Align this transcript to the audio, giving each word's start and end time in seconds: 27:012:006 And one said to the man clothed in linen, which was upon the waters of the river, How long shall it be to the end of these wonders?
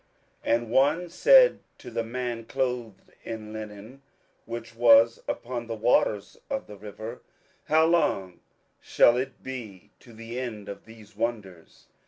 27:012:006 0.43 0.53
And 0.55 0.71
one 0.71 1.09
said 1.09 1.59
to 1.77 1.91
the 1.91 2.03
man 2.03 2.43
clothed 2.45 3.11
in 3.23 3.53
linen, 3.53 4.01
which 4.45 4.73
was 4.75 5.21
upon 5.27 5.67
the 5.67 5.75
waters 5.75 6.39
of 6.49 6.65
the 6.65 6.75
river, 6.75 7.21
How 7.65 7.85
long 7.85 8.39
shall 8.79 9.15
it 9.15 9.43
be 9.43 9.91
to 9.99 10.11
the 10.11 10.39
end 10.39 10.67
of 10.67 10.85
these 10.85 11.15
wonders? 11.15 11.85